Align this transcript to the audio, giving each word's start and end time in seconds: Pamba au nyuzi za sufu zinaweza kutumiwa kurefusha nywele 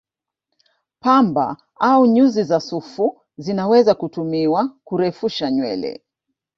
Pamba 0.99 1.57
au 1.75 2.05
nyuzi 2.07 2.43
za 2.43 2.59
sufu 2.59 3.21
zinaweza 3.37 3.95
kutumiwa 3.95 4.69
kurefusha 4.83 5.51
nywele 5.51 6.03